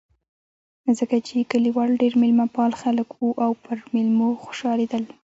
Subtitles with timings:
[0.97, 5.03] ځکه چې کلیوال ډېر مېلمه پال خلک و او پر مېلمنو خوشحالېدل.